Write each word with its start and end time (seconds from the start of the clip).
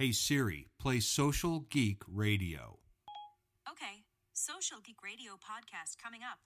Hey 0.00 0.12
Siri, 0.12 0.68
play 0.78 1.00
Social 1.00 1.66
Geek 1.70 2.02
Radio. 2.06 2.78
Okay, 3.68 4.04
Social 4.32 4.78
Geek 4.80 5.02
Radio 5.02 5.32
podcast 5.32 5.96
coming 6.00 6.20
up. 6.22 6.38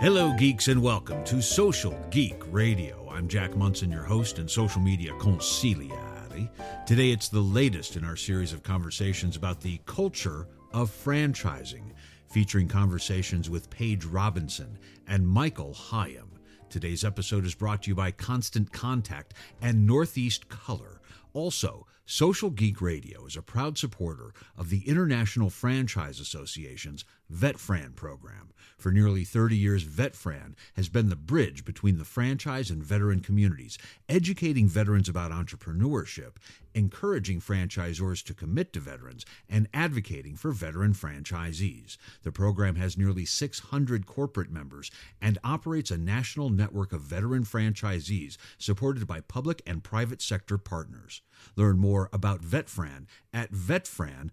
Hello, 0.00 0.32
geeks, 0.38 0.68
and 0.68 0.80
welcome 0.80 1.24
to 1.24 1.42
Social 1.42 1.98
Geek 2.10 2.40
Radio. 2.52 3.08
I'm 3.10 3.26
Jack 3.26 3.56
Munson, 3.56 3.90
your 3.90 4.04
host 4.04 4.38
and 4.38 4.48
social 4.48 4.80
media 4.80 5.10
consigliere. 5.14 6.48
Today, 6.86 7.10
it's 7.10 7.28
the 7.28 7.40
latest 7.40 7.96
in 7.96 8.04
our 8.04 8.14
series 8.14 8.52
of 8.52 8.62
conversations 8.62 9.34
about 9.34 9.60
the 9.60 9.80
culture 9.84 10.46
of 10.72 10.92
franchising, 10.92 11.90
featuring 12.28 12.68
conversations 12.68 13.48
with 13.48 13.70
Paige 13.70 14.04
Robinson 14.04 14.78
and 15.06 15.26
Michael 15.26 15.74
Hyam. 15.74 16.28
Today's 16.68 17.04
episode 17.04 17.44
is 17.44 17.54
brought 17.54 17.84
to 17.84 17.90
you 17.90 17.94
by 17.94 18.10
Constant 18.10 18.72
Contact 18.72 19.34
and 19.62 19.86
Northeast 19.86 20.48
Color. 20.48 21.00
Also, 21.32 21.86
Social 22.04 22.50
Geek 22.50 22.80
Radio 22.80 23.26
is 23.26 23.36
a 23.36 23.42
proud 23.42 23.76
supporter 23.76 24.32
of 24.56 24.70
the 24.70 24.88
International 24.88 25.50
Franchise 25.50 26.20
Association's 26.20 27.04
VetFran 27.32 27.94
program. 27.94 28.52
For 28.76 28.92
nearly 28.92 29.24
30 29.24 29.56
years, 29.56 29.84
VetFran 29.84 30.54
has 30.74 30.88
been 30.88 31.08
the 31.08 31.16
bridge 31.16 31.64
between 31.64 31.96
the 31.98 32.04
franchise 32.04 32.70
and 32.70 32.84
veteran 32.84 33.20
communities, 33.20 33.78
educating 34.08 34.68
veterans 34.68 35.08
about 35.08 35.32
entrepreneurship, 35.32 36.36
encouraging 36.74 37.40
franchisors 37.40 38.22
to 38.24 38.34
commit 38.34 38.72
to 38.74 38.80
veterans, 38.80 39.24
and 39.48 39.66
advocating 39.72 40.36
for 40.36 40.52
veteran 40.52 40.92
franchisees. 40.92 41.96
The 42.22 42.32
program 42.32 42.76
has 42.76 42.98
nearly 42.98 43.24
600 43.24 44.06
corporate 44.06 44.50
members 44.50 44.90
and 45.20 45.38
operates 45.42 45.90
a 45.90 45.96
national 45.96 46.50
network 46.50 46.92
of 46.92 47.00
veteran 47.00 47.44
franchisees 47.44 48.36
supported 48.58 49.06
by 49.06 49.20
public 49.20 49.62
and 49.66 49.82
private 49.82 50.20
sector 50.20 50.58
partners. 50.58 51.22
Learn 51.56 51.78
more 51.78 52.10
about 52.12 52.42
VetFran 52.42 53.06
at 53.32 53.52
vetfran.org. 53.52 54.32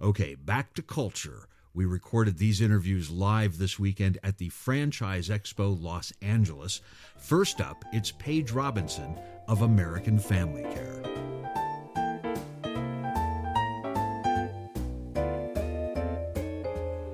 Okay, 0.00 0.34
back 0.34 0.74
to 0.74 0.82
culture. 0.82 1.48
We 1.74 1.84
recorded 1.84 2.38
these 2.38 2.60
interviews 2.60 3.10
live 3.10 3.58
this 3.58 3.78
weekend 3.78 4.18
at 4.22 4.38
the 4.38 4.48
Franchise 4.48 5.28
Expo 5.28 5.80
Los 5.80 6.12
Angeles. 6.20 6.80
First 7.16 7.60
up, 7.60 7.84
it's 7.92 8.10
Paige 8.10 8.50
Robinson 8.50 9.16
of 9.46 9.62
American 9.62 10.18
Family 10.18 10.62
Care. 10.62 11.02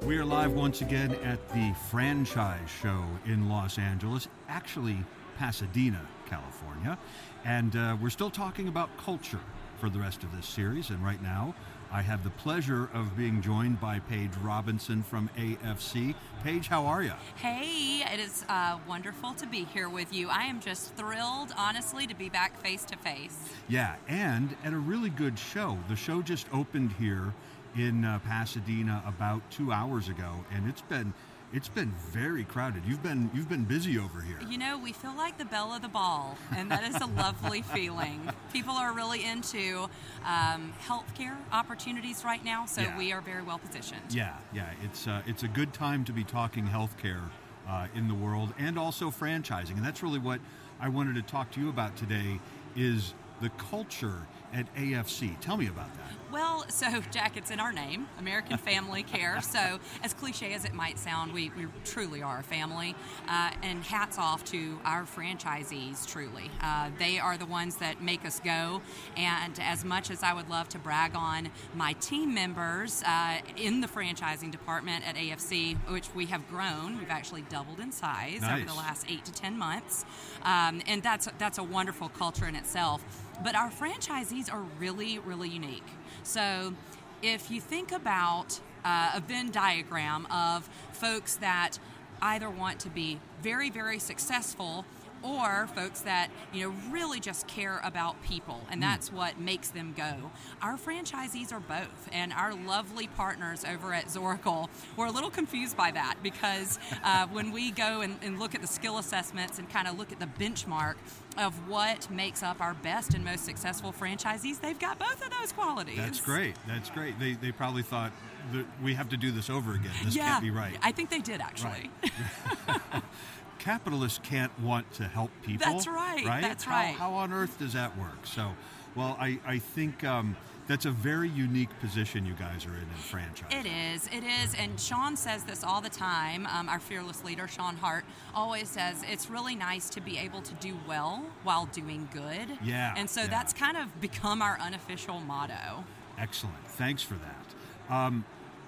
We 0.07 0.19
are 0.19 0.25
live 0.25 0.53
once 0.53 0.81
again 0.81 1.15
at 1.25 1.47
the 1.51 1.75
Franchise 1.91 2.69
Show 2.83 3.03
in 3.27 3.49
Los 3.49 3.79
Angeles, 3.79 4.29
actually, 4.49 4.97
Pasadena, 5.39 6.01
California. 6.27 6.99
And 7.45 7.75
uh, 7.75 7.97
we're 8.01 8.11
still 8.11 8.31
talking 8.31 8.69
about 8.69 8.97
culture 8.99 9.41
for 9.79 9.89
the 9.91 9.99
rest 9.99 10.23
of 10.23 10.35
this 10.35 10.47
series. 10.47 10.91
And 10.91 11.05
right 11.05 11.23
now, 11.23 11.55
I 11.93 12.03
have 12.03 12.25
the 12.25 12.31
pleasure 12.31 12.89
of 12.93 13.17
being 13.17 13.41
joined 13.41 13.81
by 13.81 14.01
Paige 14.01 14.35
Robinson 14.43 15.03
from 15.03 15.31
AFC. 15.37 16.15
Paige, 16.43 16.69
how 16.69 16.87
are 16.87 17.03
you? 17.03 17.13
Hey, 17.37 18.03
it 18.13 18.21
is 18.21 18.45
uh, 18.49 18.79
wonderful 18.89 19.33
to 19.35 19.47
be 19.47 19.65
here 19.65 19.89
with 19.89 20.13
you. 20.13 20.29
I 20.29 20.43
am 20.45 20.61
just 20.61 20.95
thrilled, 20.95 21.53
honestly, 21.57 22.07
to 22.07 22.15
be 22.15 22.29
back 22.29 22.59
face 22.61 22.85
to 22.87 22.97
face. 22.97 23.39
Yeah, 23.69 23.97
and 24.09 24.57
at 24.65 24.73
a 24.73 24.79
really 24.79 25.11
good 25.11 25.39
show. 25.39 25.79
The 25.89 25.97
show 25.97 26.23
just 26.23 26.47
opened 26.53 26.93
here 26.99 27.33
in 27.77 28.05
uh, 28.05 28.19
Pasadena 28.21 29.03
about 29.07 29.43
two 29.51 29.73
hours 29.73 30.09
ago, 30.09 30.33
and 30.53 30.69
it's 30.69 30.83
been 30.83 31.13
it's 31.55 31.69
been 31.69 31.93
very 32.11 32.43
crowded. 32.43 32.83
You've 32.85 33.03
been 33.03 33.31
you've 33.33 33.49
been 33.49 33.63
busy 33.65 33.97
over 33.97 34.21
here. 34.21 34.37
You 34.51 34.59
know, 34.59 34.77
we 34.77 34.93
feel 34.93 35.15
like 35.17 35.39
the 35.39 35.45
belle 35.45 35.73
of 35.73 35.83
the 35.83 35.89
ball, 35.89 36.37
and 36.55 36.69
that 36.71 36.83
is 36.83 36.97
a 37.01 37.07
lovely 37.07 37.63
feeling. 37.75 38.29
People 38.53 38.75
are 38.75 38.93
really 38.93 39.25
into 39.25 39.87
um, 40.27 40.75
healthcare 40.87 41.37
opportunities 41.53 42.25
right 42.25 42.45
now, 42.45 42.67
so 42.67 42.83
Yeah. 42.83 42.99
we 42.99 43.13
are 43.13 43.21
very 43.21 43.43
well 43.45 43.59
positioned. 43.59 44.01
Yeah, 44.11 44.35
yeah. 44.53 44.67
It's 44.83 45.07
uh, 45.07 45.23
it's 45.27 45.45
a 45.45 45.49
good 45.49 45.73
time 45.73 46.05
to 46.07 46.13
be 46.13 46.25
talking 46.25 46.67
healthcare 46.67 47.23
uh, 47.69 47.87
in 47.95 48.09
the 48.09 48.15
world, 48.15 48.53
and 48.59 48.77
also 48.77 49.11
franchising, 49.13 49.77
and 49.77 49.85
that's 49.85 50.03
really 50.03 50.19
what 50.19 50.41
I 50.81 50.89
wanted 50.89 51.15
to 51.15 51.23
talk 51.23 51.53
to 51.53 51.61
you 51.61 51.69
about 51.69 51.97
today. 51.97 52.41
Is 52.77 53.15
the 53.41 53.51
culture 53.51 54.27
at 54.55 54.73
AFC? 54.77 55.39
Tell 55.41 55.57
me 55.57 55.67
about 55.67 55.93
that. 55.97 56.13
Well, 56.35 56.65
so 56.69 57.01
Jack, 57.13 57.37
it's 57.37 57.53
in 57.53 57.61
our 57.61 57.73
name, 57.73 58.09
American 58.19 58.59
Family 58.59 59.03
Care. 59.03 59.41
So, 59.55 59.79
as 60.03 60.13
cliche 60.13 60.53
as 60.55 60.65
it 60.65 60.75
might 60.75 60.99
sound, 60.99 61.33
we, 61.33 61.53
we 61.57 61.67
truly 61.85 62.23
are 62.23 62.41
a 62.41 62.43
family. 62.43 62.97
Uh, 63.29 63.51
and 63.63 63.85
hats 63.85 64.19
off 64.19 64.45
to 64.47 64.81
our 64.85 65.05
franchisees, 65.05 66.09
truly. 66.11 66.51
Uh, 66.61 66.91
they 66.99 67.21
are 67.21 67.37
the 67.37 67.47
ones 67.47 67.77
that 67.77 68.03
make 68.03 68.25
us 68.25 68.41
go. 68.41 68.83
And 69.17 69.61
as 69.61 69.85
much 69.85 70.11
as 70.11 70.25
I 70.25 70.35
would 70.35 70.51
love 70.51 70.69
to 70.71 70.79
brag 70.79 71.15
on 71.15 71.51
my 71.75 71.93
team 71.95 72.35
members 72.35 73.05
uh, 73.07 73.39
in 73.57 73.81
the 73.81 73.87
franchising 73.87 74.51
department 74.51 75.07
at 75.07 75.15
AFC, 75.15 75.77
which 75.89 76.13
we 76.15 76.27
have 76.27 76.49
grown, 76.49 76.99
we've 76.99 77.11
actually 77.11 77.43
doubled 77.43 77.79
in 77.79 77.93
size 77.93 78.43
over 78.43 78.65
the 78.65 78.75
last 78.75 79.07
eight 79.09 79.25
to 79.27 79.33
10 79.33 79.57
months. 79.57 80.05
Um, 80.43 80.83
and 80.89 81.01
that's, 81.01 81.29
that's 81.39 81.59
a 81.59 81.65
wonderful 81.65 82.09
culture 82.09 82.47
in 82.47 82.57
itself. 82.57 83.24
But 83.43 83.55
our 83.55 83.71
franchisees 83.71 84.53
are 84.53 84.65
really, 84.79 85.19
really 85.19 85.49
unique. 85.49 85.87
So 86.23 86.75
if 87.23 87.51
you 87.51 87.61
think 87.61 87.93
about 87.93 88.61
uh, 88.85 89.13
a 89.15 89.21
Venn 89.21 89.51
diagram 89.51 90.27
of 90.27 90.69
folks 90.93 91.37
that 91.37 91.79
either 92.23 92.49
want 92.49 92.79
to 92.81 92.89
be 92.89 93.19
very, 93.43 93.71
very 93.71 93.99
successful 93.99 94.85
or 95.25 95.67
folks 95.69 96.01
that 96.01 96.29
you 96.53 96.69
know 96.69 96.75
really 96.91 97.19
just 97.19 97.47
care 97.47 97.81
about 97.83 98.23
people 98.23 98.61
and 98.71 98.83
that's 98.83 99.11
what 99.11 99.39
makes 99.41 99.71
them 99.71 99.95
go 99.97 100.31
our 100.63 100.77
franchisees 100.77 101.53
are 101.53 101.61
both 101.61 102.09
and 102.13 102.33
our 102.33 102.55
lovely 102.55 103.07
partners 103.07 103.65
over 103.65 103.95
at 103.95 104.07
zoracle 104.07 104.69
were 104.97 105.07
a 105.07 105.11
little 105.11 105.31
confused 105.31 105.77
by 105.77 105.91
that 105.91 106.15
because 106.23 106.79
uh, 107.03 107.27
when 107.29 107.51
we 107.51 107.71
go 107.71 108.03
and, 108.03 108.17
and 108.23 108.39
look 108.39 108.55
at 108.55 108.61
the 108.61 108.67
skill 108.67 108.99
assessments 108.99 109.59
and 109.59 109.69
kind 109.71 109.89
of 109.89 109.99
look 109.99 110.13
at 110.13 110.21
the 110.21 110.29
benchmark 110.39 110.95
of 111.39 111.69
what 111.69 112.09
makes 112.11 112.43
up 112.43 112.61
our 112.61 112.75
best 112.75 113.15
and 113.15 113.25
most 113.25 113.45
successful 113.45 113.93
franchisees 113.93 114.61
they've 114.61 114.79
got 114.79 114.99
both 114.99 115.25
of 115.25 115.31
those 115.41 115.53
qualities 115.53 115.97
That's 115.97 116.21
great. 116.21 116.55
That's 116.67 116.91
great. 116.91 117.19
They, 117.19 117.33
they 117.33 117.51
probably 117.51 117.83
thought 117.83 118.13
that 118.53 118.67
we 118.83 118.95
have 118.95 119.09
to 119.09 119.17
do 119.17 119.31
this 119.31 119.49
over 119.49 119.73
again. 119.73 119.93
This 120.05 120.15
yeah 120.15 120.33
can't 120.33 120.43
be 120.43 120.51
right. 120.51 120.77
i 120.83 120.93
think 120.93 121.09
they 121.09 121.21
did 121.21 121.41
actually 121.41 121.91
Capitalists 123.59 124.21
can't 124.23 124.57
want 124.61 124.91
to 124.95 125.05
help 125.05 125.31
people. 125.43 125.73
That's 125.73 125.87
right, 125.87 126.25
Right. 126.25 126.43
that's 126.43 126.65
How- 126.65 126.73
right. 126.73 126.95
How, 126.95 127.13
on 127.15 127.33
earth 127.33 127.59
does 127.59 127.73
that 127.73 127.97
work? 127.99 128.27
So, 128.27 128.53
well, 128.95 129.17
I 129.21 129.39
I 129.47 129.59
think 129.59 130.05
um, 130.05 130.37
that's 130.67 130.87
a 130.87 130.91
very 130.91 131.29
unique 131.29 131.69
position 131.81 132.25
you 132.25 132.35
guys 132.35 132.65
are 132.67 132.75
in 132.75 132.83
in 132.83 132.89
franchise. 132.97 133.51
It 133.53 133.67
is, 133.67 134.07
it 134.13 134.25
is, 134.25 134.55
and 134.55 134.79
Sean 134.81 135.17
says 135.17 135.45
this 135.45 135.63
all 135.65 135.81
the 135.81 135.91
time. 135.91 136.47
Um, 136.47 136.69
our 136.69 136.81
fearless 136.81 137.23
leader, 137.25 137.47
Sean 137.49 137.77
Hart, 137.77 138.05
always 138.35 138.69
says 138.69 139.03
it's 139.11 139.29
really 139.31 139.55
nice 139.55 139.89
to 139.91 140.01
be 140.01 140.19
able 140.19 140.43
to 140.43 140.55
do 140.55 140.77
well 140.89 141.25
while 141.43 141.67
doing 141.67 142.09
good. 142.13 142.59
Yeah, 142.63 142.95
and 142.97 143.09
so 143.09 143.23
yeah. 143.23 143.27
that's 143.29 143.53
kind 143.53 143.77
of 143.77 144.01
become 144.01 144.43
our 144.43 144.59
unofficial 144.61 145.21
motto. 145.21 145.85
Excellent. 146.19 146.67
Thanks 146.67 147.03
for 147.03 147.15
that. 147.15 147.95
Um, 147.95 148.25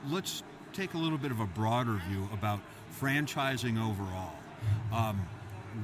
let's 0.09 0.43
take 0.73 0.95
a 0.95 0.99
little 0.99 1.19
bit 1.19 1.31
of 1.31 1.41
a 1.41 1.47
broader 1.47 2.01
view 2.09 2.29
about 2.33 2.61
franchising 3.01 3.79
overall. 3.83 4.33
Um, 4.93 5.27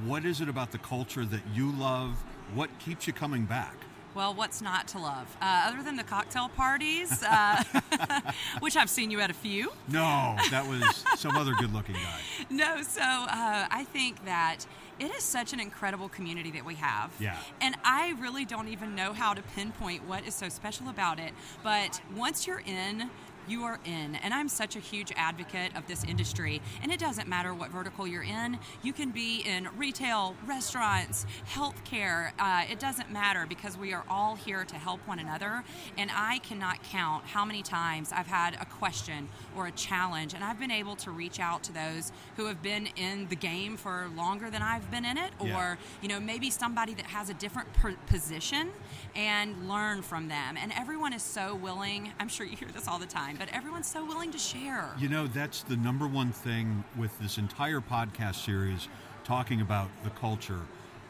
what 0.05 0.25
is 0.25 0.41
it 0.41 0.49
about 0.49 0.71
the 0.71 0.77
culture 0.79 1.25
that 1.25 1.41
you 1.53 1.71
love? 1.73 2.23
What 2.53 2.69
keeps 2.79 3.07
you 3.07 3.13
coming 3.13 3.45
back? 3.45 3.75
Well, 4.15 4.35
what's 4.35 4.61
not 4.61 4.87
to 4.89 4.99
love? 4.99 5.35
Uh, 5.41 5.65
other 5.67 5.81
than 5.81 5.95
the 5.95 6.03
cocktail 6.03 6.47
parties, 6.49 7.23
uh, 7.23 7.63
which 8.59 8.77
I've 8.77 8.89
seen 8.89 9.09
you 9.09 9.19
at 9.21 9.31
a 9.31 9.33
few. 9.33 9.71
No, 9.87 10.35
that 10.51 10.67
was 10.67 11.03
some 11.15 11.35
other 11.35 11.53
good-looking 11.53 11.95
guy. 11.95 12.19
No, 12.49 12.83
so 12.83 13.01
uh, 13.01 13.67
I 13.71 13.85
think 13.91 14.23
that 14.25 14.65
it 14.99 15.09
is 15.11 15.23
such 15.23 15.53
an 15.53 15.59
incredible 15.59 16.09
community 16.09 16.51
that 16.51 16.63
we 16.63 16.75
have. 16.75 17.11
Yeah. 17.19 17.37
And 17.61 17.75
I 17.83 18.13
really 18.19 18.45
don't 18.45 18.67
even 18.67 18.93
know 18.93 19.13
how 19.13 19.33
to 19.33 19.41
pinpoint 19.41 20.07
what 20.07 20.27
is 20.27 20.35
so 20.35 20.49
special 20.49 20.89
about 20.89 21.19
it. 21.19 21.31
But 21.63 21.99
once 22.15 22.45
you're 22.45 22.59
in, 22.59 23.09
you 23.47 23.63
are 23.63 23.79
in. 23.85 24.15
And 24.15 24.33
I'm 24.33 24.49
such 24.49 24.75
a 24.75 24.79
huge 24.79 25.11
advocate 25.15 25.75
of 25.75 25.87
this 25.87 26.03
industry. 26.03 26.61
And 26.81 26.91
it 26.91 26.99
doesn't 26.99 27.27
matter 27.27 27.53
what 27.53 27.69
vertical 27.71 28.07
you're 28.07 28.23
in, 28.23 28.57
you 28.81 28.93
can 28.93 29.11
be 29.11 29.41
in 29.41 29.67
retail, 29.77 30.35
restaurants, 30.45 31.25
healthcare. 31.51 32.31
Uh, 32.39 32.63
it 32.69 32.79
doesn't 32.79 33.11
matter 33.11 33.45
because 33.47 33.77
we 33.77 33.93
are 33.93 34.03
all 34.09 34.35
here 34.35 34.63
to 34.65 34.75
help 34.75 34.99
one 35.07 35.19
another. 35.19 35.63
And 35.97 36.09
I 36.13 36.39
cannot 36.39 36.83
count 36.83 37.25
how 37.25 37.45
many 37.45 37.61
times 37.63 38.11
I've 38.11 38.27
had 38.27 38.55
a 38.59 38.65
question 38.65 39.29
or 39.55 39.67
a 39.67 39.71
challenge, 39.71 40.33
and 40.33 40.43
I've 40.43 40.59
been 40.59 40.71
able 40.71 40.95
to 40.97 41.11
reach 41.11 41.39
out 41.39 41.63
to 41.63 41.73
those 41.73 42.11
who 42.37 42.45
have 42.45 42.61
been 42.61 42.87
in 42.95 43.27
the 43.29 43.35
game 43.35 43.77
for 43.77 44.09
longer 44.15 44.49
than 44.49 44.61
I've 44.61 44.89
been 44.91 45.05
in 45.05 45.17
it, 45.17 45.31
or 45.39 45.47
Yeah. 45.47 45.75
you 46.01 46.07
know 46.07 46.19
maybe 46.19 46.49
somebody 46.49 46.93
that 46.95 47.05
has 47.05 47.29
a 47.29 47.33
different 47.33 47.67
position, 48.07 48.71
and 49.15 49.69
learn 49.69 50.01
from 50.01 50.27
them. 50.27 50.57
And 50.57 50.71
everyone 50.73 51.13
is 51.13 51.21
so 51.21 51.55
willing. 51.55 52.11
I'm 52.19 52.27
sure 52.27 52.45
you 52.45 52.55
hear 52.57 52.69
this 52.69 52.87
all 52.87 52.99
the 52.99 53.05
time. 53.05 53.32
Time, 53.33 53.47
but 53.47 53.55
everyone's 53.55 53.87
so 53.87 54.05
willing 54.05 54.31
to 54.31 54.37
share. 54.37 54.89
You 54.97 55.09
know, 55.09 55.27
that's 55.27 55.63
the 55.63 55.77
number 55.77 56.07
one 56.07 56.31
thing 56.31 56.83
with 56.97 57.17
this 57.19 57.37
entire 57.37 57.81
podcast 57.81 58.43
series 58.43 58.87
talking 59.23 59.61
about 59.61 59.89
the 60.03 60.09
culture. 60.11 60.61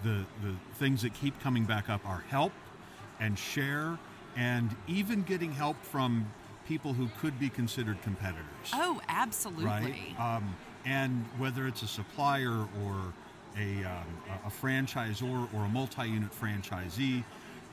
The, 0.04 0.26
the 0.42 0.54
things 0.76 1.02
that 1.04 1.14
keep 1.14 1.40
coming 1.42 1.64
back 1.64 1.90
up 1.90 2.06
are 2.06 2.24
help 2.30 2.52
and 3.20 3.38
share 3.38 3.98
and 4.36 4.76
even 4.88 5.24
getting 5.24 5.52
help 5.52 5.82
from 5.84 6.30
people 6.68 6.94
who 6.94 7.10
could 7.20 7.40
be 7.40 7.50
considered 7.50 8.02
competitors. 8.02 8.44
Oh, 8.74 9.02
absolutely. 9.08 9.66
Right? 9.66 10.20
Um, 10.20 10.56
and 10.86 11.26
whether 11.38 11.68
it's 11.68 11.84
a 11.84 11.88
supplier 11.88 12.66
or 12.84 13.14
a, 13.58 13.84
um, 13.86 14.08
a 14.46 14.50
franchisor 14.50 15.48
or 15.54 15.66
a 15.66 15.70
multi-unit 15.70 16.32
franchisee, 16.32 17.24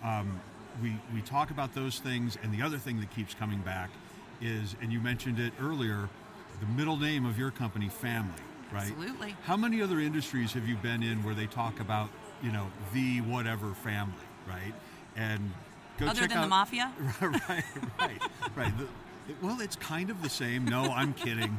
um, 0.05 0.41
we, 0.83 0.95
we 1.15 1.21
talk 1.23 1.51
about 1.51 1.75
those 1.75 1.99
things. 1.99 2.39
And 2.43 2.53
the 2.53 2.63
other 2.63 2.79
thing 2.79 3.01
that 3.01 3.13
keeps 3.15 3.35
coming 3.35 3.61
back 3.61 3.91
is, 4.41 4.77
and 4.81 4.93
you 4.93 5.01
mentioned 5.01 5.39
it 5.39 5.53
earlier, 5.61 6.09
the 6.61 6.67
middle 6.67 6.97
name 6.97 7.25
of 7.27 7.39
your 7.39 7.51
company, 7.51 7.89
family, 7.89 8.33
right? 8.73 8.83
Absolutely. 8.83 9.37
How 9.45 9.57
many 9.57 9.83
other 9.83 9.99
industries 9.99 10.53
have 10.53 10.69
you 10.69 10.77
been 10.77 11.03
in 11.03 11.23
where 11.23 11.35
they 11.35 11.47
talk 11.47 11.81
about, 11.81 12.11
you 12.43 12.53
know, 12.53 12.67
the 12.93 13.21
whatever 13.23 13.75
family, 13.75 14.15
right? 14.47 14.75
And 15.17 15.53
go 15.99 16.07
Other 16.07 16.21
check 16.21 16.29
than 16.31 16.39
out 16.39 16.43
the 16.43 16.49
mafia? 16.49 16.93
right, 17.21 17.65
right, 17.99 18.23
right. 18.57 18.79
The, 18.79 18.87
well, 19.43 19.61
it's 19.61 19.77
kind 19.77 20.11
of 20.11 20.23
the 20.23 20.29
same. 20.29 20.65
No, 20.65 20.83
I'm 20.85 21.13
kidding. 21.15 21.57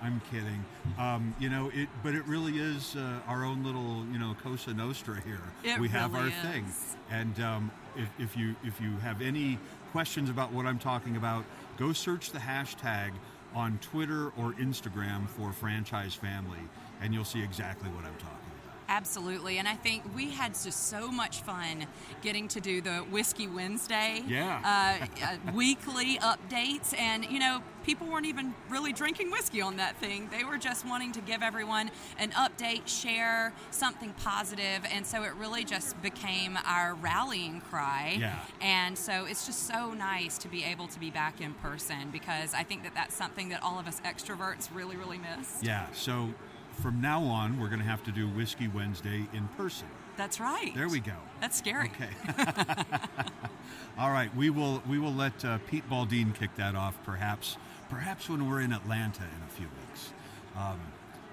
I'm 0.00 0.20
kidding. 0.30 0.64
Um, 0.98 1.34
you 1.40 1.48
know, 1.48 1.70
it, 1.74 1.88
but 2.02 2.14
it 2.14 2.24
really 2.26 2.58
is 2.58 2.94
uh, 2.96 3.18
our 3.26 3.44
own 3.44 3.64
little, 3.64 4.04
you 4.12 4.18
know, 4.18 4.36
Cosa 4.42 4.72
Nostra 4.72 5.20
here. 5.22 5.40
It 5.64 5.80
we 5.80 5.88
have 5.88 6.12
really 6.12 6.32
our 6.32 6.52
thing. 6.52 6.66
And 7.10 7.40
um, 7.40 7.70
if, 7.96 8.08
if 8.18 8.36
you 8.36 8.54
if 8.64 8.80
you 8.80 8.90
have 8.98 9.20
any 9.20 9.58
questions 9.92 10.30
about 10.30 10.52
what 10.52 10.66
I'm 10.66 10.78
talking 10.78 11.16
about, 11.16 11.44
go 11.78 11.92
search 11.92 12.30
the 12.30 12.38
hashtag 12.38 13.12
on 13.54 13.78
Twitter 13.78 14.26
or 14.36 14.52
Instagram 14.54 15.28
for 15.28 15.52
Franchise 15.52 16.14
Family, 16.14 16.58
and 17.00 17.14
you'll 17.14 17.24
see 17.24 17.42
exactly 17.42 17.88
what 17.90 18.04
I'm 18.04 18.16
talking. 18.18 18.47
Absolutely, 18.88 19.58
and 19.58 19.68
I 19.68 19.74
think 19.74 20.02
we 20.16 20.30
had 20.30 20.52
just 20.54 20.88
so 20.88 21.10
much 21.12 21.42
fun 21.42 21.86
getting 22.22 22.48
to 22.48 22.60
do 22.60 22.80
the 22.80 22.98
Whiskey 23.10 23.46
Wednesday, 23.46 24.22
Yeah. 24.26 24.98
uh, 25.22 25.24
uh, 25.24 25.36
weekly 25.54 26.18
updates, 26.18 26.98
and 26.98 27.24
you 27.26 27.38
know, 27.38 27.62
people 27.84 28.06
weren't 28.06 28.24
even 28.26 28.54
really 28.70 28.94
drinking 28.94 29.30
whiskey 29.30 29.60
on 29.60 29.76
that 29.76 29.96
thing. 29.98 30.28
They 30.30 30.42
were 30.42 30.56
just 30.56 30.86
wanting 30.86 31.12
to 31.12 31.20
give 31.20 31.42
everyone 31.42 31.90
an 32.18 32.30
update, 32.30 32.86
share 32.86 33.52
something 33.70 34.14
positive, 34.24 34.80
and 34.90 35.06
so 35.06 35.22
it 35.22 35.34
really 35.34 35.64
just 35.64 36.00
became 36.00 36.58
our 36.64 36.94
rallying 36.94 37.60
cry. 37.60 38.16
Yeah. 38.18 38.38
And 38.62 38.96
so 38.96 39.26
it's 39.26 39.44
just 39.46 39.66
so 39.66 39.92
nice 39.92 40.38
to 40.38 40.48
be 40.48 40.64
able 40.64 40.88
to 40.88 40.98
be 40.98 41.10
back 41.10 41.40
in 41.42 41.52
person 41.54 42.08
because 42.10 42.54
I 42.54 42.62
think 42.62 42.84
that 42.84 42.94
that's 42.94 43.14
something 43.14 43.50
that 43.50 43.62
all 43.62 43.78
of 43.78 43.86
us 43.86 44.00
extroverts 44.00 44.68
really, 44.74 44.96
really 44.96 45.18
miss. 45.18 45.58
Yeah. 45.62 45.86
So 45.92 46.32
from 46.80 47.00
now 47.00 47.22
on, 47.22 47.60
we're 47.60 47.68
going 47.68 47.80
to 47.80 47.86
have 47.86 48.02
to 48.04 48.12
do 48.12 48.28
Whiskey 48.28 48.68
Wednesday 48.68 49.26
in 49.32 49.48
person. 49.56 49.88
That's 50.16 50.40
right. 50.40 50.72
There 50.74 50.88
we 50.88 51.00
go. 51.00 51.14
That's 51.40 51.56
scary. 51.56 51.90
Okay. 51.94 52.10
All 53.98 54.10
right, 54.10 54.34
we 54.36 54.50
will 54.50 54.82
we 54.88 54.98
will 54.98 55.12
let 55.12 55.44
uh, 55.44 55.58
Pete 55.68 55.88
Baldine 55.88 56.32
kick 56.32 56.54
that 56.56 56.74
off, 56.74 56.96
perhaps 57.04 57.56
perhaps 57.88 58.28
when 58.28 58.48
we're 58.48 58.60
in 58.60 58.72
Atlanta 58.72 59.22
in 59.22 59.42
a 59.46 59.50
few 59.50 59.66
weeks. 59.66 60.12
Um, 60.56 60.80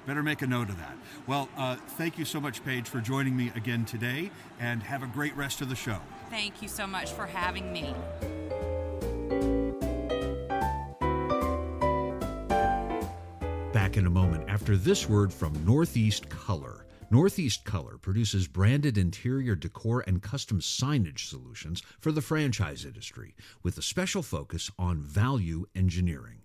better 0.06 0.24
make 0.24 0.42
a 0.42 0.48
note 0.48 0.70
of 0.70 0.78
that. 0.78 0.96
Well, 1.28 1.50
uh, 1.58 1.76
thank 1.76 2.18
you 2.18 2.26
so 2.26 2.40
much, 2.40 2.64
Paige, 2.64 2.88
for 2.88 3.02
joining 3.02 3.36
me 3.36 3.52
again 3.56 3.86
today, 3.86 4.32
and 4.60 4.84
have 4.84 5.04
a 5.04 5.08
great 5.08 5.36
rest 5.36 5.62
of 5.62 5.70
the 5.70 5.76
show. 5.76 5.98
Thank 6.30 6.62
you 6.62 6.68
so 6.68 6.88
much 6.88 7.12
for 7.12 7.26
having 7.26 7.72
me. 7.72 7.94
In 13.96 14.08
a 14.08 14.10
moment 14.10 14.50
after 14.50 14.76
this 14.76 15.08
word 15.08 15.32
from 15.32 15.66
Northeast 15.66 16.28
Color. 16.28 16.86
Northeast 17.10 17.64
Color 17.64 17.98
produces 17.98 18.46
branded 18.46 18.98
interior 18.98 19.56
decor 19.56 20.04
and 20.06 20.22
custom 20.22 20.60
signage 20.60 21.30
solutions 21.30 21.82
for 22.02 22.12
the 22.12 22.22
franchise 22.22 22.84
industry 22.84 23.36
with 23.64 23.78
a 23.78 23.82
special 23.82 24.22
focus 24.22 24.70
on 24.78 25.02
value 25.02 25.66
engineering. 25.76 26.42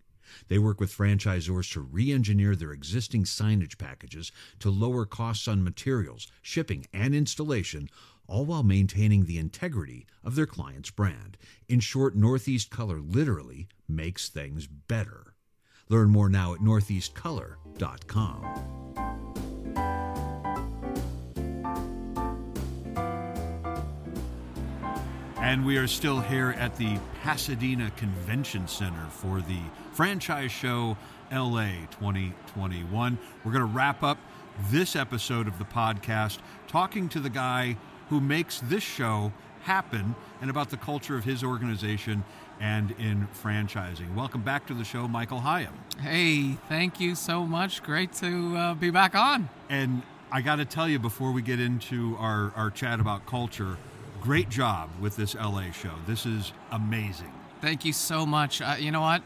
They 0.46 0.60
work 0.60 0.78
with 0.78 0.96
franchisors 0.96 1.72
to 1.72 1.80
re 1.80 2.12
engineer 2.12 2.54
their 2.54 2.70
existing 2.70 3.24
signage 3.24 3.78
packages 3.78 4.30
to 4.60 4.70
lower 4.70 5.04
costs 5.04 5.48
on 5.48 5.64
materials, 5.64 6.28
shipping, 6.42 6.86
and 6.92 7.16
installation, 7.16 7.90
all 8.28 8.44
while 8.44 8.62
maintaining 8.62 9.24
the 9.24 9.38
integrity 9.38 10.06
of 10.22 10.36
their 10.36 10.46
client's 10.46 10.90
brand. 10.92 11.36
In 11.68 11.80
short, 11.80 12.14
Northeast 12.14 12.70
Color 12.70 13.00
literally 13.00 13.66
makes 13.88 14.28
things 14.28 14.68
better. 14.68 15.29
Learn 15.90 16.08
more 16.08 16.30
now 16.30 16.54
at 16.54 16.60
northeastcolor.com. 16.60 18.46
And 25.36 25.66
we 25.66 25.76
are 25.78 25.88
still 25.88 26.20
here 26.20 26.50
at 26.50 26.76
the 26.76 26.96
Pasadena 27.22 27.90
Convention 27.96 28.68
Center 28.68 29.06
for 29.10 29.40
the 29.40 29.58
Franchise 29.92 30.52
Show 30.52 30.96
LA 31.32 31.70
2021. 31.90 33.18
We're 33.44 33.52
going 33.52 33.66
to 33.66 33.74
wrap 33.74 34.04
up 34.04 34.18
this 34.70 34.94
episode 34.94 35.48
of 35.48 35.58
the 35.58 35.64
podcast 35.64 36.38
talking 36.68 37.08
to 37.08 37.18
the 37.18 37.30
guy 37.30 37.76
who 38.10 38.20
makes 38.20 38.60
this 38.60 38.84
show 38.84 39.32
happen 39.62 40.14
and 40.40 40.50
about 40.50 40.70
the 40.70 40.76
culture 40.76 41.16
of 41.16 41.24
his 41.24 41.44
organization 41.44 42.24
and 42.60 42.92
in 42.92 43.28
franchising. 43.42 44.14
Welcome 44.14 44.42
back 44.42 44.66
to 44.66 44.74
the 44.74 44.84
show, 44.84 45.08
Michael 45.08 45.40
Hyam. 45.40 45.72
Hey, 46.00 46.58
thank 46.68 47.00
you 47.00 47.14
so 47.14 47.44
much. 47.44 47.82
Great 47.82 48.12
to 48.14 48.56
uh, 48.56 48.74
be 48.74 48.90
back 48.90 49.14
on. 49.14 49.48
And 49.68 50.02
I 50.30 50.42
got 50.42 50.56
to 50.56 50.64
tell 50.64 50.88
you, 50.88 50.98
before 50.98 51.32
we 51.32 51.42
get 51.42 51.58
into 51.58 52.16
our, 52.18 52.52
our 52.54 52.70
chat 52.70 53.00
about 53.00 53.26
culture, 53.26 53.76
great 54.20 54.48
job 54.48 54.90
with 55.00 55.16
this 55.16 55.34
LA 55.34 55.70
show. 55.72 55.94
This 56.06 56.26
is 56.26 56.52
amazing. 56.70 57.32
Thank 57.60 57.84
you 57.84 57.92
so 57.92 58.26
much. 58.26 58.60
Uh, 58.60 58.76
you 58.78 58.90
know 58.90 59.00
what? 59.00 59.22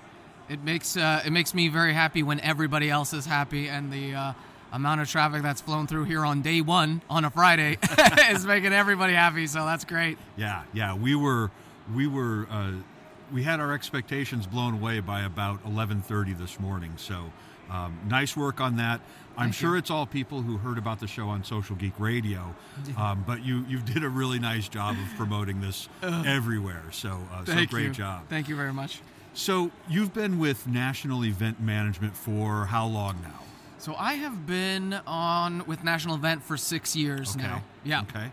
It 0.48 0.62
makes 0.62 0.96
uh, 0.96 1.22
it 1.24 1.30
makes 1.30 1.54
me 1.54 1.68
very 1.68 1.94
happy 1.94 2.22
when 2.22 2.38
everybody 2.40 2.90
else 2.90 3.14
is 3.14 3.24
happy, 3.24 3.68
and 3.68 3.90
the 3.90 4.14
uh, 4.14 4.32
amount 4.74 5.00
of 5.00 5.08
traffic 5.08 5.42
that's 5.42 5.60
flown 5.60 5.86
through 5.86 6.04
here 6.04 6.24
on 6.24 6.42
day 6.42 6.60
one 6.60 7.00
on 7.08 7.24
a 7.24 7.30
Friday 7.30 7.78
is 8.30 8.44
making 8.44 8.72
everybody 8.72 9.14
happy. 9.14 9.46
So 9.46 9.64
that's 9.64 9.84
great. 9.84 10.18
Yeah, 10.36 10.64
yeah. 10.72 10.94
We 10.94 11.14
were, 11.14 11.50
we 11.94 12.06
were, 12.06 12.46
uh, 12.50 12.72
we 13.32 13.44
had 13.44 13.60
our 13.60 13.72
expectations 13.72 14.46
blown 14.46 14.74
away 14.74 15.00
by 15.00 15.22
about 15.22 15.64
11:30 15.64 16.36
this 16.36 16.60
morning. 16.60 16.92
So, 16.96 17.32
um, 17.70 17.98
nice 18.08 18.36
work 18.36 18.60
on 18.60 18.76
that. 18.76 19.00
I'm 19.36 19.46
Thank 19.46 19.54
sure 19.54 19.72
you. 19.72 19.78
it's 19.78 19.90
all 19.90 20.06
people 20.06 20.42
who 20.42 20.58
heard 20.58 20.78
about 20.78 21.00
the 21.00 21.08
show 21.08 21.28
on 21.28 21.42
Social 21.42 21.74
Geek 21.74 21.98
Radio, 21.98 22.54
um, 22.96 23.24
but 23.26 23.44
you 23.44 23.64
you 23.68 23.78
did 23.78 24.04
a 24.04 24.08
really 24.08 24.38
nice 24.38 24.68
job 24.68 24.96
of 24.96 25.16
promoting 25.16 25.60
this 25.60 25.88
everywhere. 26.02 26.84
So, 26.92 27.20
uh, 27.32 27.44
so 27.44 27.66
great 27.66 27.84
you. 27.84 27.90
job. 27.90 28.28
Thank 28.28 28.48
you 28.48 28.56
very 28.56 28.72
much. 28.72 29.00
So, 29.36 29.72
you've 29.88 30.14
been 30.14 30.38
with 30.38 30.68
National 30.68 31.24
Event 31.24 31.60
Management 31.60 32.16
for 32.16 32.66
how 32.66 32.86
long 32.86 33.20
now? 33.22 33.40
So 33.84 33.94
I 33.98 34.14
have 34.14 34.46
been 34.46 34.94
on 35.06 35.66
with 35.66 35.84
National 35.84 36.14
Event 36.14 36.42
for 36.42 36.56
six 36.56 36.96
years 36.96 37.36
now. 37.36 37.62
Yeah. 37.84 38.00
Okay. 38.00 38.32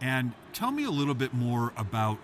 And 0.00 0.30
tell 0.52 0.70
me 0.70 0.84
a 0.84 0.92
little 0.92 1.14
bit 1.14 1.34
more 1.34 1.72
about 1.76 2.18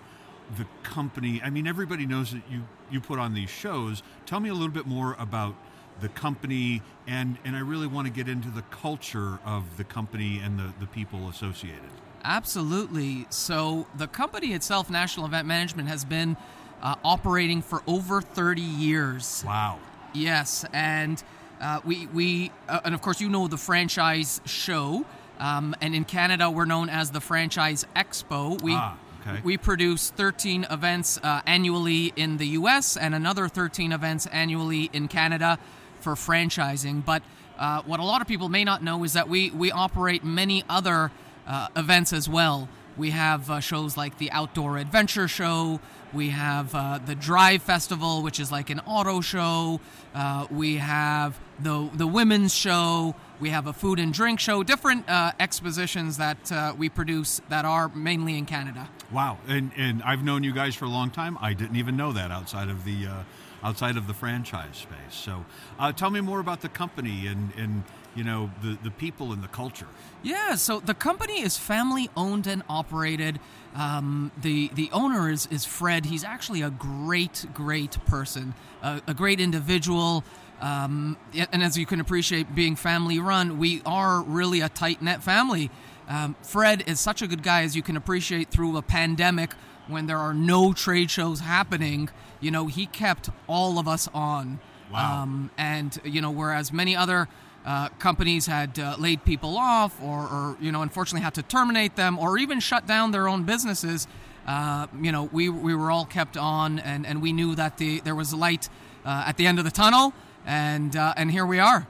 the 0.57 0.65
company. 0.85 1.43
I 1.43 1.51
mean, 1.51 1.67
everybody 1.67 2.07
knows 2.07 2.31
that 2.31 2.43
you 2.49 2.63
you 2.89 3.01
put 3.01 3.19
on 3.19 3.35
these 3.35 3.51
shows. 3.51 4.05
Tell 4.27 4.39
me 4.39 4.49
a 4.49 4.53
little 4.53 4.69
bit 4.69 4.87
more 4.87 5.17
about 5.19 5.57
the 6.01 6.09
company, 6.11 6.81
and 7.09 7.37
and 7.45 7.57
I 7.57 7.63
really 7.63 7.89
want 7.89 8.07
to 8.07 8.13
get 8.13 8.29
into 8.29 8.49
the 8.49 8.63
culture 8.71 9.41
of 9.45 9.77
the 9.77 9.83
company 9.83 10.39
and 10.39 10.57
the 10.57 10.73
the 10.79 10.87
people 10.87 11.29
associated. 11.29 11.91
Absolutely. 12.23 13.27
So 13.29 13.89
the 13.97 14.07
company 14.07 14.53
itself, 14.53 14.89
National 14.89 15.27
Event 15.27 15.49
Management, 15.49 15.89
has 15.89 16.05
been 16.05 16.37
uh, 16.81 16.95
operating 17.03 17.61
for 17.61 17.83
over 17.89 18.23
30 18.23 18.63
years. 18.63 19.43
Wow. 19.45 19.81
Yes, 20.15 20.65
and 20.73 21.21
uh, 21.61 21.81
we 21.85 22.07
we 22.09 22.53
uh, 22.69 22.81
and 22.85 22.95
of 22.95 23.03
course 23.03 23.21
you 23.21 23.29
know 23.29 23.49
the 23.49 23.57
franchise 23.57 24.41
show, 24.45 25.05
um, 25.39 25.75
and 25.81 25.95
in 25.95 26.05
Canada 26.05 26.51
we're 26.51 26.65
known 26.67 26.89
as 26.89 27.11
the 27.11 27.21
Franchise 27.21 27.85
Expo. 27.97 28.61
We 28.63 28.75
Ah, 28.75 28.97
okay. 29.27 29.41
we 29.43 29.57
produce 29.57 30.11
13 30.11 30.67
events 30.71 31.19
uh, 31.23 31.43
annually 31.47 32.13
in 32.17 32.37
the 32.39 32.47
U.S. 32.49 32.97
and 32.97 33.15
another 33.15 33.49
13 33.49 33.93
events 33.93 34.27
annually 34.27 34.91
in 34.93 35.09
Canada 35.09 35.59
for 36.01 36.15
franchising. 36.15 37.05
But 37.05 37.23
uh, 37.59 37.83
what 37.83 37.99
a 38.01 38.05
lot 38.05 38.21
of 38.23 38.29
people 38.29 38.49
may 38.49 38.65
not 38.65 38.83
know 38.83 39.03
is 39.05 39.13
that 39.15 39.29
we 39.29 39.51
we 39.51 39.71
operate 39.73 40.25
many 40.25 40.65
other 40.69 41.11
uh, 41.47 41.69
events 41.77 42.13
as 42.13 42.29
well. 42.29 42.69
We 42.99 43.11
have 43.11 43.49
uh, 43.49 43.61
shows 43.61 43.97
like 43.97 44.19
the 44.19 44.31
Outdoor 44.33 44.77
Adventure 44.77 45.29
Show. 45.29 45.81
We 46.13 46.31
have 46.31 46.75
uh, 46.75 46.99
the 47.05 47.15
Drive 47.15 47.63
Festival, 47.63 48.23
which 48.23 48.41
is 48.41 48.51
like 48.51 48.71
an 48.71 48.81
auto 48.81 49.21
show. 49.21 49.81
Uh, 50.15 50.47
we 50.51 50.77
have 50.77 51.39
the 51.61 51.89
the 51.95 52.07
Women's 52.07 52.53
Show. 52.53 53.15
We 53.39 53.51
have 53.51 53.69
a 53.69 53.73
food 53.73 54.01
and 54.01 54.13
drink 54.13 54.41
show. 54.41 54.65
Different 54.65 55.09
uh, 55.09 55.31
expositions 55.39 56.17
that 56.17 56.51
uh, 56.51 56.75
we 56.77 56.89
produce 56.89 57.41
that 57.49 57.65
are 57.65 57.89
mainly 57.95 58.37
in 58.37 58.47
Canada. 58.47 58.89
Wow. 59.13 59.39
And 59.47 59.71
and 59.77 60.03
I've 60.03 60.25
known 60.25 60.43
you 60.43 60.53
guys 60.53 60.75
for 60.75 60.87
a 60.87 60.91
long 60.91 61.11
time. 61.11 61.39
I 61.41 61.53
didn't 61.53 61.77
even 61.77 61.97
know 61.97 62.13
that 62.13 62.33
outside 62.33 62.69
of 62.69 62.85
the 62.85 63.07
uh, 63.07 63.23
outside 63.63 63.97
of 63.97 64.07
the 64.07 64.15
franchise 64.15 64.77
space. 64.77 64.97
So, 65.11 65.45
uh, 65.79 65.93
tell 65.93 66.11
me 66.11 66.21
more 66.21 66.41
about 66.41 66.61
the 66.61 66.69
company 66.69 67.27
and, 67.27 67.53
and 67.57 67.85
you 68.19 68.25
know 68.25 68.51
the, 68.63 68.77
the 68.83 68.91
people 68.91 69.33
and 69.33 69.43
the 69.43 69.49
culture. 69.49 69.87
Yeah, 70.25 70.57
so 70.57 70.81
the 70.81 70.95
company 70.95 71.41
is 71.41 71.57
family 71.57 72.11
owned 72.17 72.49
and 72.49 72.63
operated. 72.69 73.39
Um, 73.77 74.33
the 74.37 74.71
the 74.75 74.91
owner 74.93 75.31
is 75.31 75.47
is 75.47 75.65
Fred. 75.65 76.07
He's 76.07 76.25
actually 76.25 76.63
a 76.63 76.71
great 76.71 77.47
great 77.55 78.05
person, 78.07 78.55
a, 78.83 79.01
a 79.07 79.15
great 79.15 79.41
individual. 79.41 80.25
Um, 80.61 81.17
and 81.53 81.63
as 81.63 81.79
you 81.79 81.87
can 81.87 82.01
appreciate, 82.01 82.53
being 82.53 82.75
family 82.75 83.21
run, 83.21 83.59
we 83.59 83.81
are 83.87 84.23
really 84.23 84.61
a 84.61 84.69
tight 84.69 85.01
knit 85.01 85.23
family. 85.23 85.71
Um, 86.09 86.35
Fred 86.43 86.83
is 86.89 86.99
such 86.99 87.23
a 87.23 87.29
good 87.29 87.45
guy, 87.45 87.63
as 87.63 87.77
you 87.77 87.83
can 87.83 87.97
appreciate, 87.97 88.51
through 88.51 88.77
a 88.77 88.83
pandemic 88.83 89.53
when 89.87 90.07
there 90.07 90.19
are 90.19 90.35
no 90.35 90.73
trade 90.73 91.13
shows 91.13 91.39
happening. 91.41 92.09
You 92.41 92.51
know, 92.51 92.67
he 92.67 92.87
kept 92.87 93.31
all 93.47 93.79
of 93.79 93.87
us 93.87 94.09
on. 94.13 94.59
Wow. 94.93 95.23
Um, 95.23 95.51
and, 95.57 95.97
you 96.03 96.21
know, 96.21 96.33
whereas 96.33 96.73
many 96.73 96.97
other 96.97 97.29
uh, 97.69 97.91
companies 97.99 98.47
had 98.47 98.79
uh, 98.79 98.97
laid 98.99 99.23
people 99.27 99.59
off 99.59 100.03
or, 100.03 100.21
or, 100.21 100.57
you 100.59 100.73
know, 100.73 100.81
unfortunately 100.81 101.23
had 101.23 101.35
to 101.35 101.43
terminate 101.43 101.97
them 101.97 102.19
or 102.19 102.39
even 102.39 102.61
shut 102.61 102.87
down 102.87 103.11
their 103.11 103.29
own 103.29 103.43
businesses, 103.45 104.09
uh, 104.47 104.87
you 105.03 105.13
know, 105.13 105.25
we, 105.25 105.51
we 105.51 105.75
were 105.75 105.91
all 105.91 106.07
kept 106.07 106.39
on 106.39 106.79
and, 106.79 107.05
and 107.05 107.21
we 107.21 107.31
knew 107.31 107.55
that 107.55 107.77
the, 107.77 108.01
there 108.01 108.15
was 108.15 108.33
light 108.33 108.71
uh, 109.05 109.25
at 109.27 109.37
the 109.37 109.47
end 109.47 109.59
of 109.59 109.67
the 109.67 109.71
tunnel. 109.71 110.15
And, 110.47 110.97
uh, 110.97 111.13
and 111.19 111.31
here 111.31 111.45
we 111.45 111.59
are. 111.59 111.87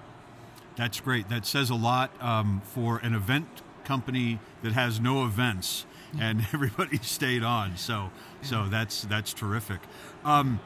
That's 0.74 0.98
great. 0.98 1.28
That 1.28 1.46
says 1.46 1.70
a 1.70 1.76
lot 1.76 2.10
um, 2.20 2.60
for 2.64 2.98
an 2.98 3.14
event 3.14 3.46
company 3.84 4.40
that 4.62 4.72
has 4.72 4.98
no 4.98 5.24
events, 5.24 5.86
and 6.18 6.40
everybody 6.52 6.98
stayed 6.98 7.44
on. 7.44 7.76
So, 7.76 8.10
so 8.42 8.66
that's 8.68 9.02
that's 9.02 9.32
terrific. 9.32 9.80
Um, 10.24 10.60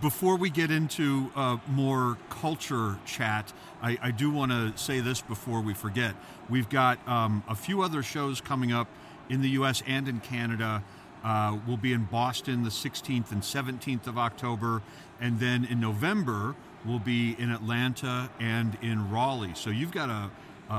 before 0.00 0.36
we 0.36 0.50
get 0.50 0.70
into 0.70 1.30
uh, 1.34 1.56
more 1.68 2.16
culture 2.30 2.98
chat, 3.04 3.52
I, 3.82 3.98
I 4.02 4.10
do 4.10 4.30
want 4.30 4.52
to 4.52 4.72
say 4.76 5.00
this 5.00 5.20
before 5.20 5.60
we 5.60 5.74
forget. 5.74 6.14
We've 6.48 6.68
got 6.68 7.06
um, 7.08 7.42
a 7.48 7.54
few 7.54 7.82
other 7.82 8.02
shows 8.02 8.40
coming 8.40 8.72
up 8.72 8.88
in 9.28 9.42
the 9.42 9.48
U.S. 9.50 9.82
and 9.86 10.08
in 10.08 10.20
Canada. 10.20 10.82
Uh, 11.24 11.58
we'll 11.66 11.76
be 11.76 11.92
in 11.92 12.04
Boston 12.04 12.62
the 12.64 12.70
16th 12.70 13.30
and 13.32 13.42
17th 13.42 14.06
of 14.06 14.18
October, 14.18 14.82
and 15.20 15.38
then 15.40 15.64
in 15.64 15.80
November 15.80 16.54
we'll 16.84 16.98
be 16.98 17.36
in 17.38 17.50
Atlanta 17.50 18.28
and 18.40 18.76
in 18.82 19.08
Raleigh. 19.10 19.54
So 19.54 19.70
you've 19.70 19.92
got 19.92 20.10
a 20.10 20.30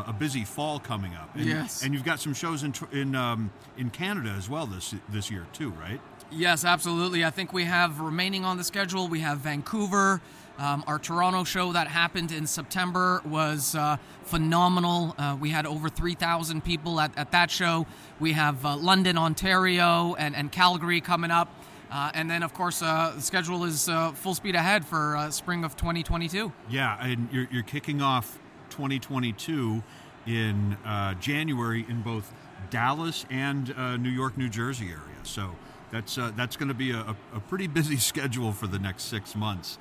a 0.08 0.12
busy 0.12 0.44
fall 0.44 0.80
coming 0.80 1.14
up. 1.14 1.30
And, 1.36 1.46
Yes. 1.46 1.84
and 1.84 1.94
you've 1.94 2.04
got 2.04 2.20
some 2.20 2.34
shows 2.34 2.64
in 2.64 2.74
in 2.92 3.14
um, 3.16 3.52
in 3.78 3.92
Canada 3.92 4.32
as 4.32 4.50
well 4.50 4.66
this 4.66 4.96
this 5.10 5.30
year 5.30 5.46
too, 5.54 5.70
right? 5.72 6.02
Yes, 6.36 6.66
absolutely. 6.66 7.24
I 7.24 7.30
think 7.30 7.54
we 7.54 7.66
have 7.66 8.00
remaining 8.00 8.44
on 8.44 8.58
the 8.58 8.64
schedule. 8.64 9.08
We 9.08 9.20
have 9.20 9.40
Vancouver. 9.40 10.20
Um, 10.58 10.84
our 10.88 10.98
Toronto 10.98 11.44
show 11.44 11.72
that 11.74 11.88
happened 11.88 12.32
in 12.32 12.48
September 12.48 13.22
was 13.26 13.76
uh, 13.76 13.98
phenomenal. 14.24 15.16
Uh, 15.18 15.38
we 15.40 15.50
had 15.50 15.66
over 15.66 15.90
3,000 15.90 16.64
people 16.64 17.00
at, 17.00 17.16
at 17.18 17.32
that 17.32 17.52
show. 17.52 17.86
We 18.20 18.34
have 18.34 18.66
uh, 18.66 18.78
London, 18.78 19.18
Ontario, 19.18 20.16
and, 20.16 20.36
and 20.36 20.52
Calgary 20.52 21.02
coming 21.02 21.32
up. 21.32 21.50
Uh, 21.92 22.12
and 22.16 22.30
then, 22.30 22.42
of 22.42 22.54
course, 22.54 22.82
uh, 22.82 23.14
the 23.16 23.22
schedule 23.22 23.64
is 23.64 23.88
uh, 23.88 24.12
full 24.14 24.34
speed 24.34 24.56
ahead 24.56 24.84
for 24.86 25.28
spring 25.30 25.64
of 25.64 25.76
2022. 25.76 26.52
Yeah, 26.68 26.98
and 27.00 27.30
you're, 27.32 27.48
you're 27.52 27.64
kicking 27.64 28.02
off 28.02 28.40
2022 28.72 29.84
in 30.26 30.78
January 31.20 31.86
in 31.88 32.02
both 32.02 32.34
Dallas 32.72 33.26
and 33.30 33.68
New 34.02 34.10
York, 34.10 34.36
New 34.36 34.50
Jersey 34.50 34.88
area. 34.88 35.00
So 35.22 35.52
that's 35.94 36.18
uh, 36.18 36.32
that's 36.36 36.58
going 36.58 36.70
to 36.70 36.74
be 36.74 36.92
a, 36.92 37.16
a 37.36 37.40
pretty 37.40 37.68
busy 37.68 37.98
schedule 38.12 38.52
for 38.52 38.68
the 38.68 38.80
next 38.80 39.04
six 39.04 39.36
months. 39.36 39.78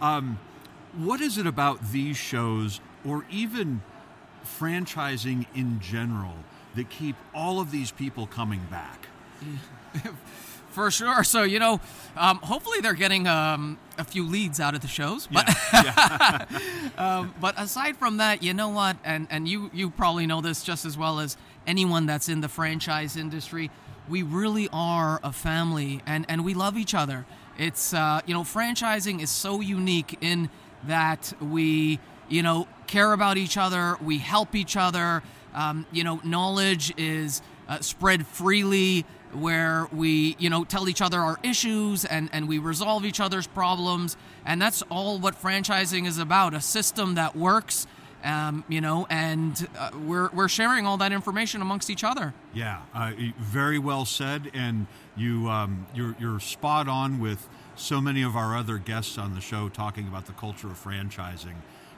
Um, 0.00 0.38
what 0.96 1.20
is 1.20 1.38
it 1.38 1.46
about 1.46 1.92
these 1.92 2.16
shows, 2.16 2.80
or 3.06 3.24
even 3.30 3.82
franchising 4.44 5.46
in 5.54 5.78
general, 5.78 6.34
that 6.74 6.88
keep 6.88 7.14
all 7.34 7.60
of 7.60 7.70
these 7.70 7.92
people 7.92 8.26
coming 8.26 8.62
back? 8.70 9.08
For 10.70 10.88
sure. 10.92 11.24
So, 11.24 11.42
you 11.42 11.58
know, 11.58 11.80
um, 12.16 12.38
hopefully 12.38 12.80
they're 12.80 12.94
getting 12.94 13.26
um, 13.26 13.76
a 13.98 14.04
few 14.04 14.24
leads 14.24 14.60
out 14.60 14.76
of 14.76 14.80
the 14.80 14.86
shows. 14.86 15.26
But 15.26 15.48
um, 16.96 17.34
but 17.40 17.60
aside 17.60 17.96
from 17.96 18.18
that, 18.18 18.44
you 18.44 18.54
know 18.54 18.68
what? 18.68 18.96
And 19.04 19.26
and 19.30 19.48
you 19.48 19.70
you 19.74 19.90
probably 19.90 20.26
know 20.26 20.40
this 20.40 20.62
just 20.62 20.84
as 20.84 20.96
well 20.96 21.18
as 21.18 21.36
anyone 21.66 22.06
that's 22.06 22.28
in 22.28 22.40
the 22.40 22.48
franchise 22.48 23.16
industry. 23.16 23.68
We 24.08 24.22
really 24.22 24.68
are 24.72 25.20
a 25.22 25.32
family, 25.32 26.02
and 26.06 26.26
and 26.28 26.44
we 26.44 26.54
love 26.54 26.76
each 26.76 26.94
other. 26.94 27.26
It's 27.58 27.94
uh, 27.94 28.20
you 28.26 28.34
know, 28.34 28.42
franchising 28.42 29.20
is 29.20 29.30
so 29.30 29.60
unique 29.60 30.18
in 30.20 30.50
that 30.84 31.32
we 31.40 32.00
you 32.28 32.42
know 32.42 32.66
care 32.86 33.12
about 33.12 33.36
each 33.36 33.56
other, 33.56 33.96
we 34.02 34.18
help 34.18 34.54
each 34.54 34.76
other. 34.76 35.22
Um, 35.54 35.86
you 35.92 36.04
know, 36.04 36.20
knowledge 36.22 36.92
is 36.96 37.42
uh, 37.68 37.80
spread 37.80 38.26
freely 38.26 39.04
where 39.32 39.88
we 39.92 40.36
you 40.38 40.50
know 40.50 40.64
tell 40.64 40.88
each 40.88 41.00
other 41.00 41.20
our 41.20 41.38
issues 41.42 42.04
and 42.04 42.28
and 42.32 42.48
we 42.48 42.58
resolve 42.58 43.04
each 43.04 43.20
other's 43.20 43.46
problems 43.46 44.16
and 44.44 44.60
that's 44.60 44.82
all 44.90 45.18
what 45.18 45.40
franchising 45.40 46.06
is 46.06 46.18
about 46.18 46.52
a 46.52 46.60
system 46.60 47.14
that 47.14 47.36
works 47.36 47.86
um, 48.24 48.64
you 48.68 48.80
know 48.80 49.06
and 49.10 49.68
uh, 49.78 49.90
we're 50.06 50.28
we're 50.30 50.48
sharing 50.48 50.86
all 50.86 50.96
that 50.96 51.12
information 51.12 51.62
amongst 51.62 51.90
each 51.90 52.04
other 52.04 52.32
Yeah, 52.54 52.80
uh, 52.94 53.12
very 53.38 53.78
well 53.78 54.04
said, 54.04 54.50
and 54.54 54.86
you 55.16 55.48
um, 55.48 55.86
you're 55.94 56.16
you're 56.18 56.40
spot 56.40 56.88
on 56.88 57.20
with 57.20 57.48
so 57.76 58.00
many 58.00 58.22
of 58.22 58.36
our 58.36 58.56
other 58.56 58.78
guests 58.78 59.16
on 59.18 59.34
the 59.34 59.40
show 59.40 59.68
talking 59.68 60.06
about 60.06 60.26
the 60.26 60.32
culture 60.32 60.68
of 60.68 60.82
franchising. 60.82 61.56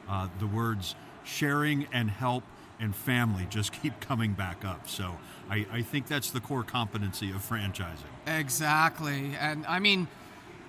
Uh, 0.09 0.29
the 0.39 0.47
words 0.47 0.95
sharing 1.25 1.87
and 1.93 2.11
help 2.11 2.45
and 2.81 2.95
family 2.95 3.47
just 3.49 3.73
keep 3.83 3.99
coming 4.01 4.33
back 4.33 4.65
up. 4.65 4.89
So 4.89 5.17
I, 5.51 5.67
I 5.73 5.83
think 5.83 6.09
that's 6.09 6.31
the 6.31 6.41
core 6.41 6.65
competency 6.65 7.31
of 7.31 7.49
franchising. 7.49 8.13
Exactly. 8.27 9.35
And 9.39 9.65
I 9.67 9.79
mean, 9.79 10.09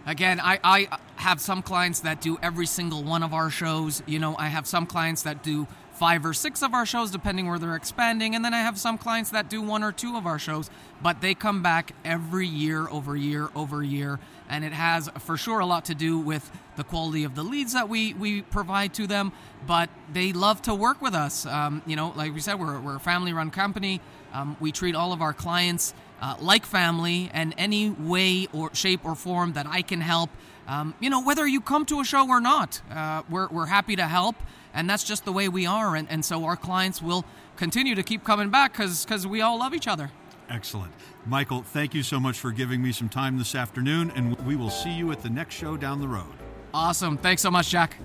again, 0.06 0.40
I, 0.40 0.60
I 0.64 1.00
have 1.18 1.40
some 1.40 1.62
clients 1.62 2.02
that 2.02 2.22
do 2.22 2.38
every 2.42 2.66
single 2.66 3.04
one 3.04 3.24
of 3.24 3.34
our 3.34 3.50
shows. 3.50 4.04
You 4.06 4.20
know, 4.20 4.36
I 4.38 4.48
have 4.48 4.68
some 4.68 4.86
clients 4.86 5.24
that 5.24 5.44
do 5.44 5.68
five 5.94 6.26
or 6.26 6.34
six 6.34 6.62
of 6.64 6.74
our 6.74 6.86
shows, 6.86 7.12
depending 7.12 7.48
where 7.48 7.60
they're 7.60 7.76
expanding. 7.76 8.36
And 8.36 8.44
then 8.44 8.54
I 8.54 8.60
have 8.60 8.78
some 8.78 8.98
clients 8.98 9.30
that 9.30 9.50
do 9.50 9.62
one 9.62 9.84
or 9.84 9.92
two 9.92 10.18
of 10.18 10.26
our 10.26 10.40
shows, 10.40 10.70
but 11.02 11.22
they 11.22 11.34
come 11.34 11.62
back 11.62 11.94
every 12.04 12.48
year 12.48 12.90
over 12.90 13.16
year 13.16 13.50
over 13.56 13.84
year. 13.84 14.20
And 14.50 14.66
it 14.66 14.74
has 14.74 15.10
for 15.20 15.38
sure 15.38 15.60
a 15.60 15.66
lot 15.66 15.86
to 15.86 15.96
do 15.96 16.18
with 16.18 16.52
the 16.76 16.84
quality 16.84 17.24
of 17.24 17.36
the 17.36 17.44
leads 17.44 17.74
that 17.74 17.90
we, 17.90 18.14
we 18.16 18.42
provide 18.42 18.94
to 18.96 19.08
them, 19.08 19.32
but 19.68 19.90
they 20.12 20.34
love 20.34 20.62
to 20.64 20.76
work 20.76 21.02
with 21.02 21.14
us. 21.14 21.46
Um, 21.46 21.84
you 21.86 21.96
know, 21.96 22.12
like 22.16 22.34
we 22.34 22.40
said, 22.40 22.60
we're, 22.60 22.80
we're 22.80 22.96
a 22.96 23.00
family 23.00 23.32
run 23.32 23.52
company. 23.52 24.02
Um, 24.34 24.58
we 24.60 24.72
treat 24.72 24.96
all 24.96 25.14
of 25.14 25.22
our 25.22 25.34
clients 25.34 25.94
uh, 26.24 26.38
like 26.40 26.66
family, 26.66 27.30
and 27.34 27.54
any 27.58 27.90
way 27.90 28.48
or 28.54 28.74
shape 28.74 29.04
or 29.04 29.14
form 29.14 29.52
that 29.54 29.68
I 29.68 29.82
can 29.82 30.00
help, 30.00 30.30
um, 30.70 30.94
you 31.02 31.10
know, 31.10 31.22
whether 31.22 31.46
you 31.46 31.60
come 31.60 31.86
to 31.88 32.00
a 32.00 32.06
show 32.06 32.30
or 32.30 32.40
not, 32.40 32.82
uh, 32.90 33.24
we're, 33.30 33.50
we're 33.50 33.66
happy 33.66 33.98
to 33.98 34.08
help, 34.08 34.38
and 34.74 34.90
that's 34.90 35.04
just 35.04 35.26
the 35.26 35.34
way 35.34 35.50
we 35.50 35.66
are. 35.66 35.98
And, 35.98 36.10
and 36.10 36.24
so 36.24 36.46
our 36.46 36.56
clients 36.56 37.02
will 37.02 37.26
continue 37.58 37.94
to 37.96 38.04
keep 38.04 38.24
coming 38.24 38.50
back 38.50 38.72
because 38.72 39.28
we 39.28 39.42
all 39.42 39.60
love 39.60 39.74
each 39.74 39.88
other. 39.88 40.12
Excellent. 40.50 40.94
Michael, 41.26 41.62
thank 41.62 41.94
you 41.94 42.04
so 42.04 42.22
much 42.22 42.40
for 42.40 42.52
giving 42.52 42.82
me 42.82 42.94
some 42.94 43.10
time 43.10 43.38
this 43.38 43.54
afternoon, 43.54 44.10
and 44.16 44.38
we 44.46 44.56
will 44.56 44.70
see 44.70 44.92
you 44.92 45.12
at 45.12 45.22
the 45.22 45.30
next 45.30 45.56
show 45.56 45.76
down 45.76 46.00
the 46.00 46.08
road. 46.08 46.34
Awesome. 46.74 47.18
Thanks 47.18 47.42
so 47.42 47.52
much, 47.52 47.70
Jack. 47.70 47.98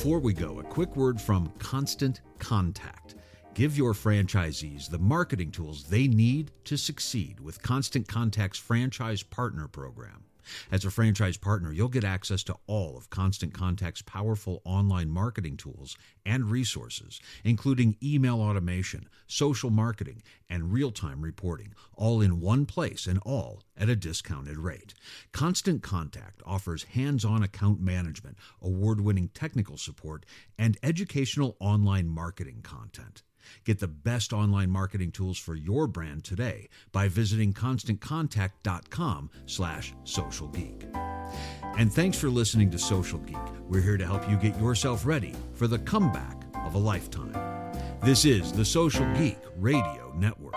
Before 0.00 0.18
we 0.18 0.32
go, 0.32 0.60
a 0.60 0.64
quick 0.64 0.96
word 0.96 1.20
from 1.20 1.52
Constant 1.58 2.22
Contact. 2.38 3.16
Give 3.52 3.76
your 3.76 3.92
franchisees 3.92 4.88
the 4.88 4.98
marketing 4.98 5.50
tools 5.50 5.84
they 5.84 6.08
need 6.08 6.52
to 6.64 6.78
succeed 6.78 7.38
with 7.38 7.60
Constant 7.60 8.08
Contact's 8.08 8.58
Franchise 8.58 9.22
Partner 9.22 9.68
Program. 9.68 10.24
As 10.70 10.84
a 10.84 10.90
franchise 10.90 11.36
partner, 11.36 11.72
you'll 11.72 11.88
get 11.88 12.04
access 12.04 12.42
to 12.44 12.56
all 12.66 12.96
of 12.96 13.10
Constant 13.10 13.54
Contact's 13.54 14.02
powerful 14.02 14.62
online 14.64 15.10
marketing 15.10 15.56
tools 15.56 15.96
and 16.24 16.50
resources, 16.50 17.20
including 17.44 17.96
email 18.02 18.40
automation, 18.40 19.08
social 19.26 19.70
marketing, 19.70 20.22
and 20.48 20.72
real 20.72 20.90
time 20.90 21.22
reporting, 21.22 21.74
all 21.94 22.20
in 22.20 22.40
one 22.40 22.66
place 22.66 23.06
and 23.06 23.18
all 23.24 23.62
at 23.76 23.88
a 23.88 23.96
discounted 23.96 24.58
rate. 24.58 24.94
Constant 25.32 25.82
Contact 25.82 26.42
offers 26.44 26.84
hands 26.84 27.24
on 27.24 27.42
account 27.42 27.80
management, 27.80 28.36
award 28.60 29.00
winning 29.00 29.28
technical 29.28 29.76
support, 29.76 30.26
and 30.58 30.76
educational 30.82 31.56
online 31.60 32.08
marketing 32.08 32.60
content. 32.62 33.22
Get 33.64 33.80
the 33.80 33.88
best 33.88 34.32
online 34.32 34.70
marketing 34.70 35.12
tools 35.12 35.38
for 35.38 35.54
your 35.54 35.86
brand 35.86 36.24
today 36.24 36.68
by 36.92 37.08
visiting 37.08 37.52
constantcontact.com 37.52 39.30
slash 39.46 39.94
social 40.04 40.48
geek. 40.48 40.86
And 41.78 41.92
thanks 41.92 42.18
for 42.18 42.28
listening 42.28 42.70
to 42.72 42.78
Social 42.78 43.18
Geek. 43.20 43.36
We're 43.68 43.80
here 43.80 43.96
to 43.96 44.04
help 44.04 44.28
you 44.28 44.36
get 44.36 44.58
yourself 44.58 45.06
ready 45.06 45.34
for 45.54 45.66
the 45.66 45.78
comeback 45.78 46.36
of 46.64 46.74
a 46.74 46.78
lifetime. 46.78 47.32
This 48.02 48.24
is 48.24 48.52
the 48.52 48.64
Social 48.64 49.06
Geek 49.14 49.38
Radio 49.56 50.12
Network. 50.16 50.54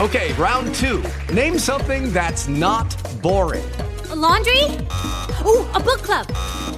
Okay, 0.00 0.32
round 0.34 0.72
two. 0.76 1.02
Name 1.32 1.58
something 1.58 2.12
that's 2.12 2.46
not 2.46 2.96
boring. 3.20 3.64
A 4.10 4.14
laundry? 4.14 4.62
Ooh, 5.44 5.66
a 5.74 5.80
book 5.80 6.02
club 6.02 6.77